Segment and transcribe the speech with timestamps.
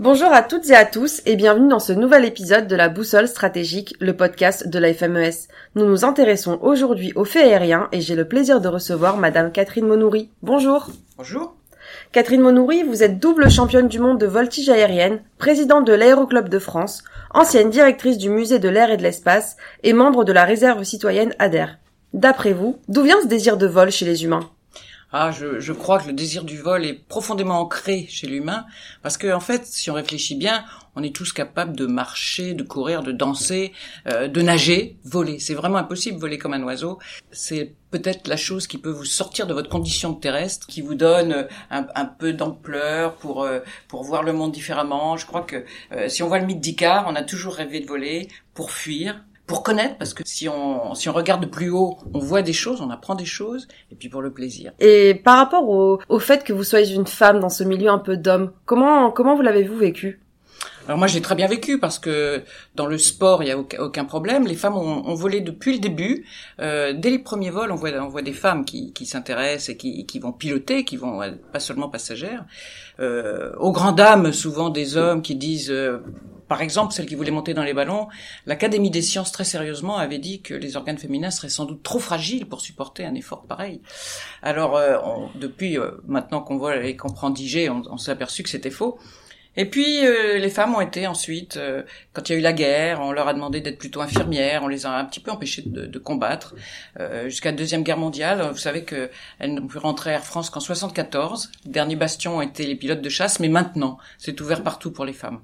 [0.00, 3.28] Bonjour à toutes et à tous et bienvenue dans ce nouvel épisode de la Boussole
[3.28, 5.46] stratégique, le podcast de la FMES.
[5.74, 9.86] Nous nous intéressons aujourd'hui aux faits aériens et j'ai le plaisir de recevoir Madame Catherine
[9.86, 10.30] Monoury.
[10.42, 10.88] Bonjour.
[11.18, 11.54] Bonjour.
[12.12, 16.58] Catherine Monoury, vous êtes double championne du monde de voltige aérienne, présidente de l'Aéroclub de
[16.58, 17.04] France,
[17.34, 21.34] ancienne directrice du musée de l'air et de l'espace et membre de la réserve citoyenne
[21.38, 21.66] ADER.
[22.14, 24.48] D'après vous, d'où vient ce désir de vol chez les humains?
[25.12, 28.64] Ah, je, je, crois que le désir du vol est profondément ancré chez l'humain,
[29.02, 30.64] parce que en fait, si on réfléchit bien,
[30.96, 33.72] on est tous capables de marcher, de courir, de danser,
[34.08, 35.38] euh, de nager, voler.
[35.38, 36.98] C'est vraiment impossible voler comme un oiseau.
[37.30, 41.48] C'est peut-être la chose qui peut vous sortir de votre condition terrestre, qui vous donne
[41.70, 45.16] un, un peu d'ampleur pour euh, pour voir le monde différemment.
[45.16, 47.86] Je crois que euh, si on voit le mythe d'Icare, on a toujours rêvé de
[47.86, 51.98] voler pour fuir, pour connaître, parce que si on, si on regarde de plus haut,
[52.14, 54.70] on voit des choses, on apprend des choses, et puis pour le plaisir.
[54.78, 57.98] Et par rapport au, au fait que vous soyez une femme dans ce milieu un
[57.98, 60.20] peu d'homme, comment, comment vous l'avez-vous vécu?
[60.86, 62.42] Alors moi j'ai très bien vécu parce que
[62.74, 64.46] dans le sport il y a aucun problème.
[64.46, 66.26] Les femmes ont, ont volé depuis le début.
[66.60, 69.76] Euh, dès les premiers vols, on voit, on voit des femmes qui, qui s'intéressent et
[69.76, 71.20] qui, qui, vont piloter, qui vont
[71.52, 72.44] pas seulement passagères.
[72.98, 75.98] Euh, aux grandes dames, souvent des hommes qui disent euh,
[76.50, 78.08] par exemple, celle qui voulait monter dans les ballons,
[78.44, 82.00] l'Académie des sciences très sérieusement avait dit que les organes féminins seraient sans doute trop
[82.00, 83.80] fragiles pour supporter un effort pareil.
[84.42, 84.98] Alors, euh,
[85.36, 88.98] depuis euh, maintenant qu'on voit et qu'on prend DJ, on s'est aperçu que c'était faux.
[89.56, 92.52] Et puis euh, les femmes ont été ensuite, euh, quand il y a eu la
[92.52, 95.62] guerre, on leur a demandé d'être plutôt infirmières, on les a un petit peu empêchées
[95.66, 96.54] de, de combattre
[97.00, 98.48] euh, jusqu'à la deuxième guerre mondiale.
[98.52, 101.50] Vous savez que elles n'ont pu rentrer à Air France qu'en 74.
[101.64, 105.12] Les derniers bastions été les pilotes de chasse, mais maintenant c'est ouvert partout pour les
[105.12, 105.40] femmes.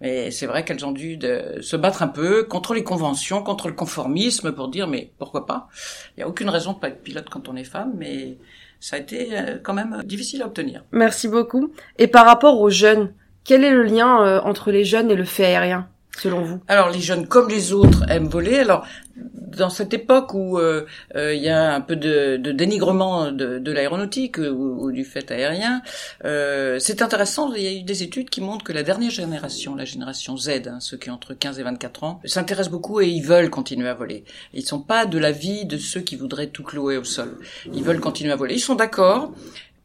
[0.00, 1.18] Mais c'est vrai qu'elles ont dû
[1.60, 5.68] se battre un peu contre les conventions, contre le conformisme, pour dire mais pourquoi pas?
[6.16, 8.38] Il n'y a aucune raison de pas être pilote quand on est femme, mais
[8.80, 9.28] ça a été
[9.62, 10.82] quand même difficile à obtenir.
[10.92, 11.70] Merci beaucoup.
[11.98, 13.12] Et par rapport aux jeunes,
[13.44, 16.60] quel est le lien euh, entre les jeunes et le fait aérien, selon vous?
[16.68, 18.58] Alors les jeunes, comme les autres, aiment voler.
[18.58, 18.86] Alors
[19.16, 20.86] dans cette époque où euh,
[21.16, 25.30] euh, il y a un peu de, de dénigrement de, de l'aéronautique ou, du fait
[25.30, 25.82] aérien,
[26.22, 27.52] c'est intéressant.
[27.54, 30.48] Il y a eu des études qui montrent que la dernière génération, la génération Z,
[30.66, 33.88] hein, ceux qui ont entre 15 et 24 ans, s'intéressent beaucoup et ils veulent continuer
[33.88, 34.24] à voler.
[34.54, 37.38] Ils sont pas de l'avis de ceux qui voudraient tout clouer au sol.
[37.72, 38.54] Ils veulent continuer à voler.
[38.54, 39.32] Ils sont d'accord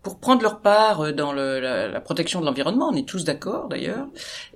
[0.06, 3.24] pour prendre leur part euh, dans le, la, la, protection de l'environnement, on est tous
[3.24, 4.06] d'accord d'ailleurs,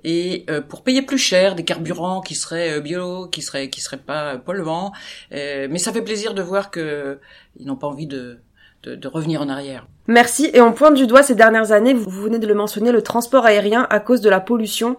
[0.04, 3.80] et euh, pour payer plus cher des carburants qui seraient euh, bio, qui seraient qui
[3.80, 4.92] seraient pas polluants,
[5.32, 7.18] mais ça fait plaisir de voir que
[7.58, 8.38] ils n'ont pas envie de,
[8.84, 9.88] de, de revenir en arrière.
[10.06, 10.50] Merci.
[10.54, 13.44] Et on pointe du doigt ces dernières années, vous venez de le mentionner, le transport
[13.44, 14.96] aérien à cause de la pollution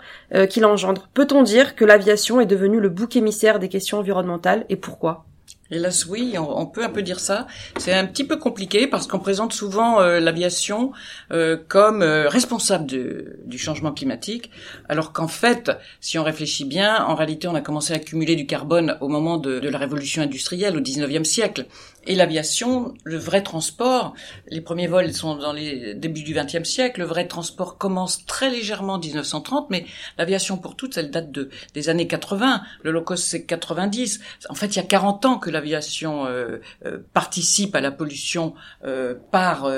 [0.49, 1.09] qu'il engendre.
[1.13, 5.25] Peut-on dire que l'aviation est devenue le bouc émissaire des questions environnementales et pourquoi?
[5.73, 7.47] Hélas oui, on, peut un peu dire ça.
[7.77, 10.91] C'est un petit peu compliqué parce qu'on présente souvent euh, l'aviation
[11.31, 12.87] euh, comme euh, responsable
[13.45, 14.51] du changement climatique,
[14.89, 15.71] alors qu'en fait,
[16.01, 19.37] si on réfléchit bien, en réalité on a commencé à accumuler du carbone au moment
[19.37, 21.65] de, la révolution industrielle au 19e siècle.
[22.07, 24.15] Et l'aviation, le vrai transport,
[24.49, 28.49] les premiers vols sont dans les débuts du XXe siècle, le vrai transport commence très
[28.49, 29.85] légèrement en 1930, mais
[30.17, 34.19] l'aviation pour toutes, elle date de, des années 80, le low cost c'est 90.
[34.49, 35.51] En fait, il y a 40 ans que
[36.25, 39.69] euh, euh, participe à la pollution euh, par,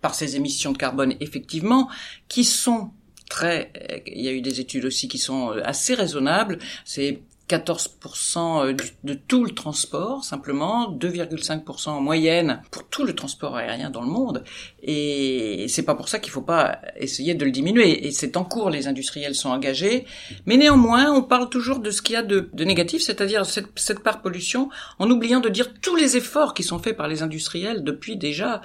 [0.00, 1.88] par ses émissions de carbone, effectivement,
[2.28, 2.90] qui sont
[3.28, 3.72] très,
[4.06, 6.58] il y a eu des études aussi qui sont assez raisonnables.
[6.84, 7.22] C'est
[7.52, 13.90] 14% euh, de tout le transport, simplement 2,5% en moyenne pour tout le transport aérien
[13.90, 14.42] dans le monde.
[14.82, 18.06] Et c'est pas pour ça qu'il faut pas essayer de le diminuer.
[18.06, 20.06] Et c'est en cours, les industriels sont engagés.
[20.46, 24.02] Mais néanmoins, on parle toujours de ce qu'il y a de, négatif, c'est-à-dire cette, cette
[24.02, 27.84] part pollution, en oubliant de dire tous les efforts qui sont faits par les industriels
[27.84, 28.62] depuis déjà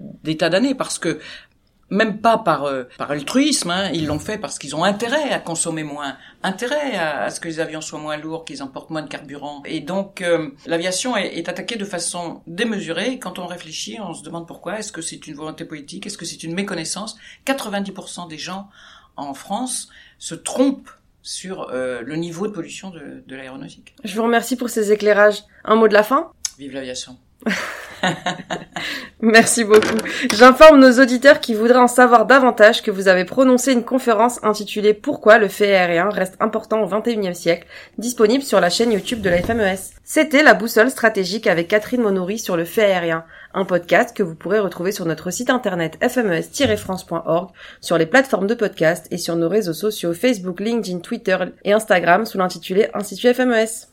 [0.00, 1.18] des tas d'années, parce que
[1.90, 3.90] même pas par euh, par altruisme, hein.
[3.92, 7.60] ils l'ont fait parce qu'ils ont intérêt à consommer moins, intérêt à, ce que les
[7.60, 9.62] avions soient moins lourds, qu'ils emportent moins de carburant.
[9.64, 13.18] Et donc euh, l'aviation est, est, attaquée de façon démesurée.
[13.18, 14.78] quand on réfléchit, on se demande pourquoi.
[14.78, 16.06] Est-ce que c'est une volonté politique?
[16.06, 17.16] Est-ce que c'est une méconnaissance?
[17.46, 18.68] 90% des gens
[19.16, 19.88] en France
[20.18, 20.90] se trompent
[21.22, 23.94] sur euh, le niveau de pollution de, de l'aéronautique.
[24.04, 25.42] Je vous remercie pour ces éclairages.
[25.64, 26.32] Un mot de la fin?
[26.58, 27.18] Vive l'aviation.
[29.20, 29.96] Merci beaucoup.
[30.32, 34.94] J'informe nos auditeurs qui voudraient en savoir davantage que vous avez prononcé une conférence intitulée
[34.94, 37.66] Pourquoi le fait aérien reste important au XXIe siècle,
[37.98, 39.78] disponible sur la chaîne YouTube de la FMES.
[40.04, 43.24] C'était la boussole stratégique avec Catherine Monory sur le fait aérien,
[43.54, 47.50] un podcast que vous pourrez retrouver sur notre site internet fmes-france.org,
[47.80, 52.24] sur les plateformes de podcast et sur nos réseaux sociaux Facebook, LinkedIn, Twitter et Instagram
[52.24, 53.88] sous l'intitulé Institut FMES.